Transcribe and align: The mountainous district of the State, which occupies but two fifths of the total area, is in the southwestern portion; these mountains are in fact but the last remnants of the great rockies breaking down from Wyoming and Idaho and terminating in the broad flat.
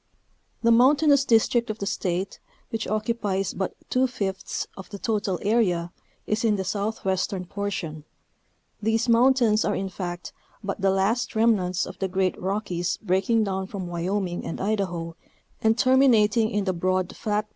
The 0.63 0.71
mountainous 0.71 1.23
district 1.25 1.69
of 1.69 1.77
the 1.77 1.85
State, 1.85 2.39
which 2.71 2.87
occupies 2.87 3.53
but 3.53 3.75
two 3.91 4.07
fifths 4.07 4.65
of 4.75 4.89
the 4.89 4.97
total 4.97 5.37
area, 5.43 5.91
is 6.25 6.43
in 6.43 6.55
the 6.55 6.63
southwestern 6.63 7.45
portion; 7.45 8.03
these 8.81 9.07
mountains 9.07 9.63
are 9.63 9.75
in 9.75 9.89
fact 9.89 10.33
but 10.63 10.81
the 10.81 10.89
last 10.89 11.35
remnants 11.35 11.85
of 11.85 11.99
the 11.99 12.07
great 12.07 12.35
rockies 12.41 12.97
breaking 12.97 13.43
down 13.43 13.67
from 13.67 13.85
Wyoming 13.85 14.43
and 14.43 14.59
Idaho 14.59 15.15
and 15.61 15.77
terminating 15.77 16.49
in 16.49 16.63
the 16.63 16.73
broad 16.73 17.15
flat. 17.15 17.47